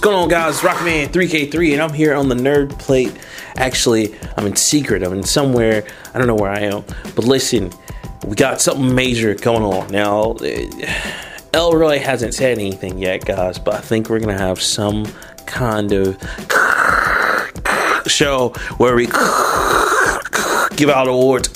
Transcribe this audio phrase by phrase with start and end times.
[0.00, 0.60] going on, guys?
[0.60, 3.12] Rockman 3K3, and I'm here on the Nerd Plate.
[3.56, 5.02] Actually, I'm in secret.
[5.02, 5.84] I'm in somewhere.
[6.12, 6.84] I don't know where I am.
[7.14, 7.70] But listen,
[8.26, 9.90] we got something major going on.
[9.92, 10.68] Now, eh,
[11.52, 15.06] Elroy hasn't said anything yet, guys, but I think we're going to have some
[15.46, 16.16] kind of
[18.06, 19.06] show where we
[20.76, 21.50] give out awards.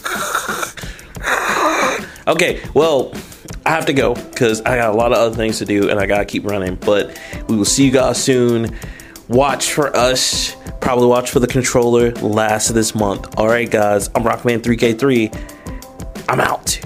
[2.29, 3.13] Okay, well,
[3.69, 6.01] I have to go because I got a lot of other things to do and
[6.01, 6.77] I gotta keep running.
[6.77, 8.75] But we will see you guys soon.
[9.29, 10.57] Watch for us.
[10.81, 13.39] Probably watch for the controller last of this month.
[13.39, 14.09] All right, guys.
[14.15, 16.25] I'm Rockman3K3.
[16.31, 16.81] I'm out.